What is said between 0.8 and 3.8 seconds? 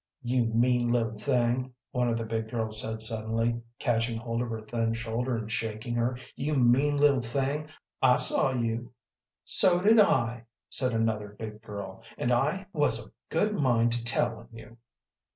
little thing," one of the big girls said suddenly,